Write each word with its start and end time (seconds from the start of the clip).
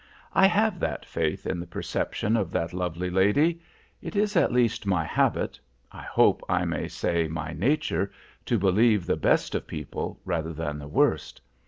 I 0.33 0.47
have 0.47 0.79
that 0.79 1.05
faith 1.05 1.45
in 1.45 1.59
the 1.59 1.67
perception 1.67 2.35
of 2.35 2.49
that 2.49 2.73
lovely 2.73 3.11
lady. 3.11 3.61
It 4.01 4.15
is 4.15 4.35
at 4.35 4.51
least 4.51 4.87
my 4.87 5.03
habit—I 5.05 6.01
hope 6.01 6.41
I 6.49 6.65
may 6.65 6.87
say, 6.87 7.27
my 7.27 7.53
nature, 7.53 8.11
to 8.47 8.57
believe 8.57 9.05
the 9.05 9.15
best 9.15 9.53
of 9.53 9.67
people, 9.67 10.19
rather 10.25 10.53
than 10.53 10.79
the 10.79 10.87
worst. 10.87 11.39